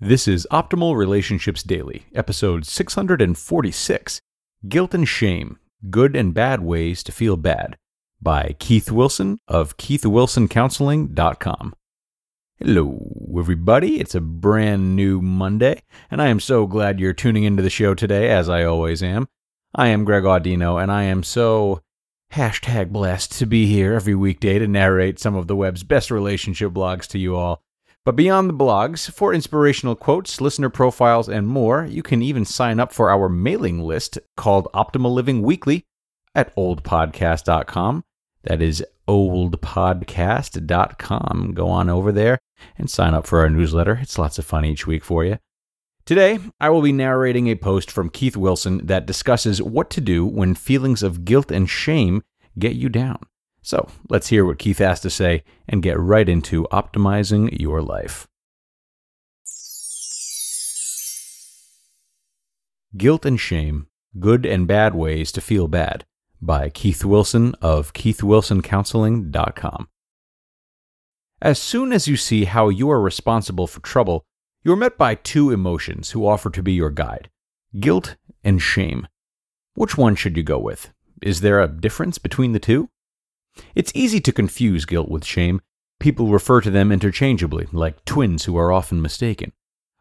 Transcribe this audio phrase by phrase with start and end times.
[0.00, 4.20] This is Optimal Relationships Daily, episode 646
[4.68, 5.58] Guilt and Shame
[5.88, 7.78] Good and Bad Ways to Feel Bad
[8.20, 11.72] by Keith Wilson of keithwilsoncounseling.com.
[12.58, 13.98] Hello, everybody.
[13.98, 15.80] It's a brand new Monday,
[16.10, 19.28] and I am so glad you're tuning into the show today, as I always am.
[19.74, 21.80] I am Greg Audino, and I am so
[22.34, 26.72] hashtag blessed to be here every weekday to narrate some of the web's best relationship
[26.72, 27.62] blogs to you all.
[28.06, 32.78] But beyond the blogs, for inspirational quotes, listener profiles, and more, you can even sign
[32.78, 35.84] up for our mailing list called Optimal Living Weekly
[36.32, 38.04] at oldpodcast.com.
[38.44, 41.54] That is oldpodcast.com.
[41.54, 42.38] Go on over there
[42.78, 43.98] and sign up for our newsletter.
[44.00, 45.40] It's lots of fun each week for you.
[46.04, 50.24] Today, I will be narrating a post from Keith Wilson that discusses what to do
[50.24, 52.22] when feelings of guilt and shame
[52.56, 53.18] get you down.
[53.66, 58.28] So let's hear what Keith has to say and get right into optimizing your life.
[62.96, 63.88] Guilt and Shame
[64.20, 66.04] Good and Bad Ways to Feel Bad
[66.40, 69.88] by Keith Wilson of keithwilsoncounseling.com.
[71.42, 74.22] As soon as you see how you are responsible for trouble,
[74.62, 77.30] you are met by two emotions who offer to be your guide
[77.80, 78.14] guilt
[78.44, 79.08] and shame.
[79.74, 80.92] Which one should you go with?
[81.20, 82.90] Is there a difference between the two?
[83.74, 85.60] It's easy to confuse guilt with shame.
[85.98, 89.52] People refer to them interchangeably, like twins who are often mistaken.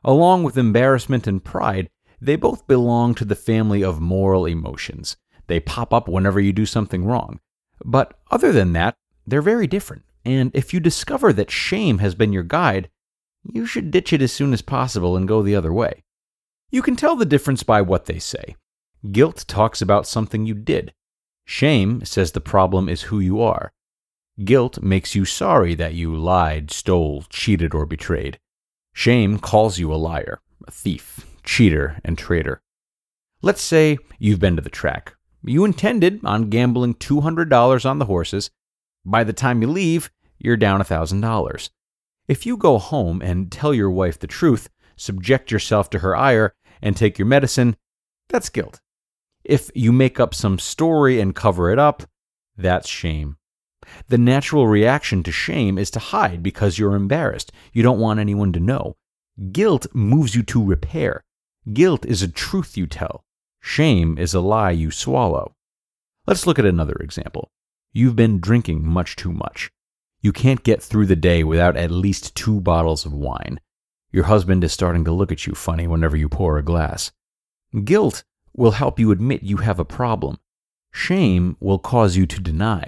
[0.03, 1.89] Along with embarrassment and pride,
[2.21, 5.17] they both belong to the family of moral emotions.
[5.47, 7.39] They pop up whenever you do something wrong.
[7.83, 8.95] But other than that,
[9.27, 10.03] they're very different.
[10.23, 12.89] And if you discover that shame has been your guide,
[13.53, 16.03] you should ditch it as soon as possible and go the other way.
[16.71, 18.55] You can tell the difference by what they say.
[19.11, 20.93] Guilt talks about something you did.
[21.45, 23.71] Shame says the problem is who you are.
[24.43, 28.39] Guilt makes you sorry that you lied, stole, cheated, or betrayed.
[28.93, 32.61] Shame calls you a liar, a thief, cheater, and traitor.
[33.41, 35.15] Let's say you've been to the track.
[35.43, 38.49] You intended on gambling $200 on the horses.
[39.05, 41.69] By the time you leave, you're down $1,000.
[42.27, 46.55] If you go home and tell your wife the truth, subject yourself to her ire,
[46.81, 47.77] and take your medicine,
[48.29, 48.81] that's guilt.
[49.45, 52.03] If you make up some story and cover it up,
[52.57, 53.37] that's shame.
[54.07, 57.51] The natural reaction to shame is to hide because you're embarrassed.
[57.71, 58.95] You don't want anyone to know.
[59.51, 61.23] Guilt moves you to repair.
[61.71, 63.23] Guilt is a truth you tell.
[63.61, 65.53] Shame is a lie you swallow.
[66.25, 67.51] Let's look at another example.
[67.93, 69.69] You've been drinking much too much.
[70.21, 73.59] You can't get through the day without at least two bottles of wine.
[74.11, 77.11] Your husband is starting to look at you funny whenever you pour a glass.
[77.83, 78.23] Guilt
[78.55, 80.37] will help you admit you have a problem.
[80.91, 82.87] Shame will cause you to deny.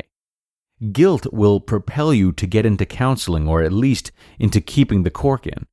[0.91, 5.47] Guilt will propel you to get into counseling or at least into keeping the cork
[5.47, 5.65] in.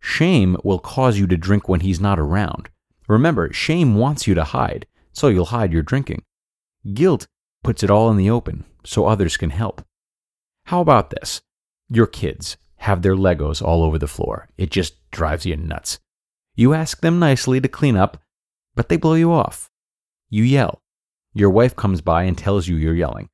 [0.00, 2.68] Shame will cause you to drink when he's not around.
[3.08, 6.22] Remember, shame wants you to hide, so you'll hide your drinking.
[6.92, 7.26] Guilt
[7.62, 9.82] puts it all in the open so others can help.
[10.66, 11.40] How about this?
[11.88, 14.48] Your kids have their Legos all over the floor.
[14.56, 15.98] It just drives you nuts.
[16.54, 18.20] You ask them nicely to clean up,
[18.78, 19.72] but they blow you off.
[20.30, 20.82] You yell.
[21.34, 23.28] Your wife comes by and tells you you're yelling.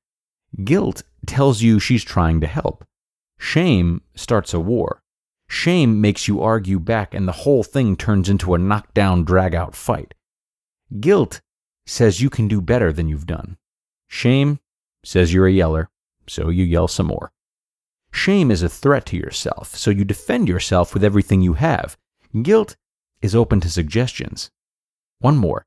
[0.65, 2.83] Guilt tells you she's trying to help.
[3.39, 5.03] Shame starts a war.
[5.47, 9.75] Shame makes you argue back, and the whole thing turns into a knockdown, drag out
[9.75, 10.15] fight.
[10.99, 11.43] Guilt
[11.85, 13.59] says you can do better than you've done.
[14.09, 14.61] Shame
[15.05, 15.91] says you're a yeller,
[16.27, 17.33] so you yell some more.
[18.11, 21.99] Shame is a threat to yourself, so you defend yourself with everything you have.
[22.41, 22.77] Guilt
[23.21, 24.51] is open to suggestions.
[25.25, 25.65] One more.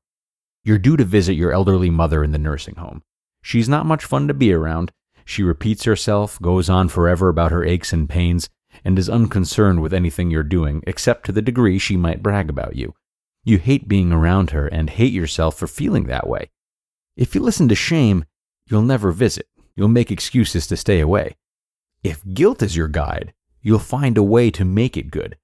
[0.62, 3.02] You're due to visit your elderly mother in the nursing home.
[3.42, 4.92] She's not much fun to be around.
[5.24, 8.48] She repeats herself, goes on forever about her aches and pains.
[8.84, 12.76] and is unconcerned with anything you're doing except to the degree she might brag about
[12.76, 12.94] you.
[13.42, 16.50] You hate being around her and hate yourself for feeling that way.
[17.16, 18.26] If you listen to shame,
[18.70, 19.48] you'll never visit.
[19.74, 21.34] You'll make excuses to stay away.
[22.04, 25.36] If guilt is your guide, you'll find a way to make it good.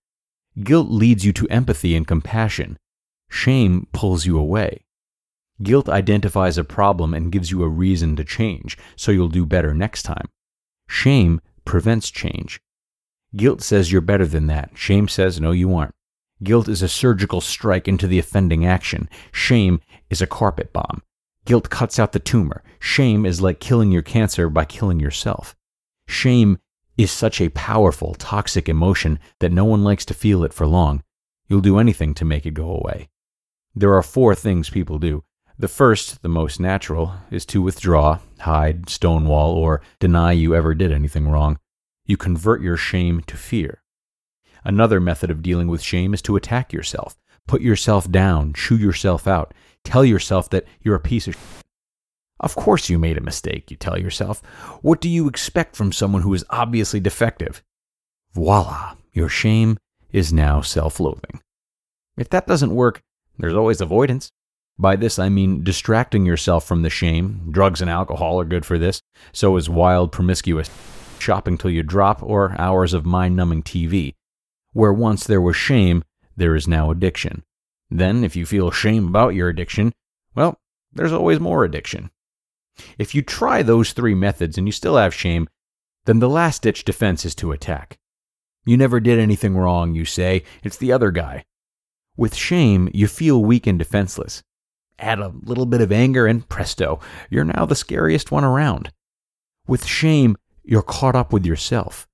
[0.63, 2.79] Guilt leads you to empathy and compassion.
[3.29, 4.85] Shame pulls you away.
[5.63, 9.73] Guilt identifies a problem and gives you a reason to change, so you'll do better
[9.73, 10.29] next time.
[10.89, 12.61] Shame prevents change.
[13.37, 14.71] Guilt says you're better than that.
[14.75, 15.95] Shame says, no, you aren't.
[16.43, 19.09] Guilt is a surgical strike into the offending action.
[19.33, 19.81] Shame
[20.11, 21.03] is a carpet bomb.
[21.45, 22.63] Guilt cuts out the tumor.
[22.79, 25.55] Shame is like killing your cancer by killing yourself.
[26.07, 26.59] Shame
[26.97, 31.03] is such a powerful, toxic emotion that no one likes to feel it for long.
[31.49, 33.09] You'll do anything to make it go away.
[33.77, 35.25] There are four things people do.
[35.59, 40.93] The first, the most natural, is to withdraw, hide, stonewall, or deny you ever did
[40.93, 41.59] anything wrong.
[42.07, 43.83] You convert your shame to fear.
[44.65, 47.17] Another method of dealing with shame is to attack yourself.
[47.47, 49.53] Put yourself down, chew yourself out,
[49.85, 51.37] tell yourself that you're a piece of.
[52.41, 54.41] Of course you made a mistake, you tell yourself.
[54.83, 57.63] What do you expect from someone who is obviously defective?
[58.33, 59.79] Voila, your shame
[60.13, 61.41] is now self loathing.
[62.17, 63.03] If that doesn't work,
[63.39, 64.31] there's always avoidance.
[64.79, 67.49] By this, I mean distracting yourself from the shame.
[67.51, 69.01] Drugs and alcohol are good for this.
[69.33, 70.69] So is wild, promiscuous
[71.19, 74.15] shopping till you drop or hours of mind numbing TV.
[74.73, 76.03] Where once there was shame,
[76.37, 77.45] there is now addiction.
[77.91, 79.93] Then, if you feel shame about your addiction,
[80.35, 80.59] well,
[80.93, 82.11] there's always more addiction.
[82.99, 85.49] If you try those three methods and you still have shame,
[86.07, 87.99] then the last ditch defense is to attack.
[88.67, 91.45] You never did anything wrong, you say, it's the other guy.
[92.17, 94.43] With shame, you feel weak and defenseless.
[94.99, 98.93] Add a little bit of anger, and presto, you're now the scariest one around.
[99.67, 102.07] With shame, you're caught up with yourself.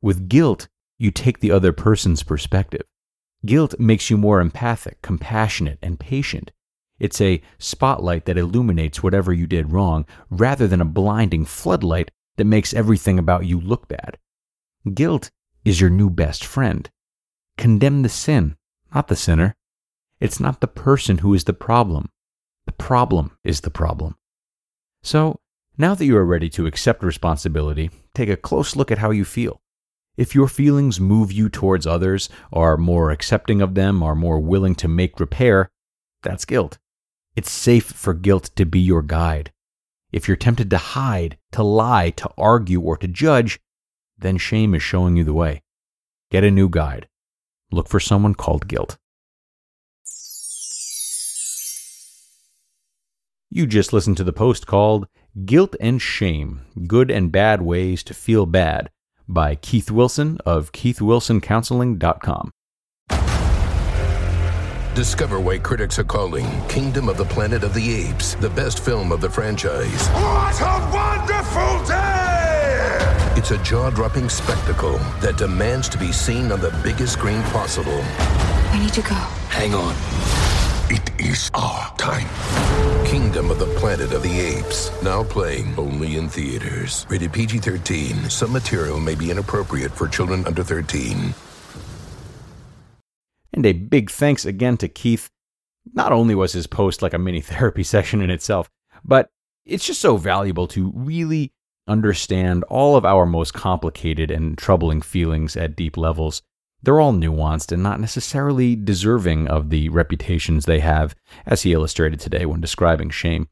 [0.00, 0.68] With guilt,
[0.98, 2.82] you take the other person's perspective.
[3.44, 6.52] Guilt makes you more empathic, compassionate, and patient.
[6.98, 12.44] It's a spotlight that illuminates whatever you did wrong rather than a blinding floodlight that
[12.44, 14.18] makes everything about you look bad.
[14.94, 15.30] Guilt
[15.64, 16.88] is your new best friend.
[17.56, 18.56] Condemn the sin,
[18.94, 19.56] not the sinner.
[20.20, 22.10] It's not the person who is the problem.
[22.66, 24.16] The problem is the problem.
[25.02, 25.40] So,
[25.78, 29.24] now that you are ready to accept responsibility, take a close look at how you
[29.24, 29.60] feel.
[30.16, 34.74] If your feelings move you towards others, are more accepting of them, are more willing
[34.76, 35.70] to make repair,
[36.22, 36.78] that's guilt.
[37.36, 39.52] It's safe for guilt to be your guide.
[40.12, 43.60] If you're tempted to hide, to lie, to argue, or to judge,
[44.18, 45.62] then shame is showing you the way.
[46.30, 47.08] Get a new guide.
[47.72, 48.96] Look for someone called guilt.
[53.52, 55.08] You just listened to the post called
[55.44, 58.90] Guilt and Shame Good and Bad Ways to Feel Bad
[59.28, 62.52] by Keith Wilson of keithwilsoncounseling.com.
[64.94, 69.12] Discover why critics are calling Kingdom of the Planet of the Apes the best film
[69.12, 70.08] of the franchise.
[70.08, 70.79] What a wonderful day!
[73.50, 78.00] It's a jaw dropping spectacle that demands to be seen on the biggest screen possible.
[78.72, 79.16] We need to go.
[79.50, 79.92] Hang on.
[80.88, 82.28] It is our time.
[83.04, 84.92] Kingdom of the Planet of the Apes.
[85.02, 87.06] Now playing only in theaters.
[87.08, 88.30] Rated PG 13.
[88.30, 91.34] Some material may be inappropriate for children under 13.
[93.52, 95.28] And a big thanks again to Keith.
[95.92, 98.70] Not only was his post like a mini therapy session in itself,
[99.04, 99.28] but
[99.66, 101.52] it's just so valuable to really
[101.90, 106.42] understand all of our most complicated and troubling feelings at deep levels.
[106.82, 112.20] They're all nuanced and not necessarily deserving of the reputations they have, as he illustrated
[112.20, 113.48] today when describing shame.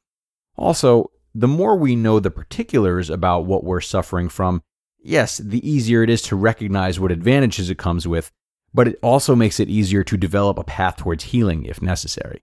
[0.57, 4.63] Also, the more we know the particulars about what we're suffering from,
[4.99, 8.31] yes, the easier it is to recognize what advantages it comes with,
[8.73, 12.43] but it also makes it easier to develop a path towards healing if necessary.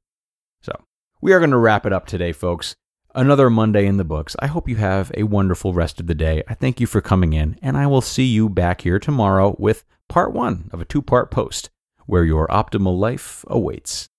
[0.61, 0.73] So,
[1.19, 2.75] we are going to wrap it up today, folks.
[3.17, 4.35] Another Monday in the books.
[4.39, 6.43] I hope you have a wonderful rest of the day.
[6.49, 9.85] I thank you for coming in, and I will see you back here tomorrow with
[10.09, 11.69] part one of a two part post
[12.07, 14.09] where your optimal life awaits.